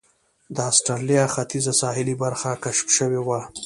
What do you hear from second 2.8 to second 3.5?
شوې وه.